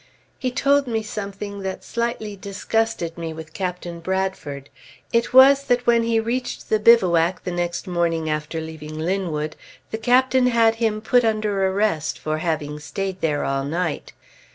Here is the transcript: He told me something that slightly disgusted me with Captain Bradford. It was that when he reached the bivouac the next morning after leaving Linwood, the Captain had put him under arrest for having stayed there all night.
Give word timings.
He 0.39 0.49
told 0.49 0.87
me 0.87 1.03
something 1.03 1.59
that 1.59 1.83
slightly 1.83 2.35
disgusted 2.35 3.19
me 3.19 3.33
with 3.33 3.53
Captain 3.53 3.99
Bradford. 3.99 4.71
It 5.13 5.31
was 5.31 5.63
that 5.65 5.85
when 5.85 6.01
he 6.01 6.19
reached 6.19 6.69
the 6.71 6.79
bivouac 6.79 7.43
the 7.43 7.51
next 7.51 7.85
morning 7.85 8.27
after 8.27 8.59
leaving 8.59 8.97
Linwood, 8.97 9.55
the 9.91 9.99
Captain 9.99 10.47
had 10.47 10.73
put 11.03 11.21
him 11.21 11.23
under 11.29 11.67
arrest 11.67 12.17
for 12.17 12.39
having 12.39 12.79
stayed 12.79 13.21
there 13.21 13.43
all 13.43 13.63
night. 13.63 14.11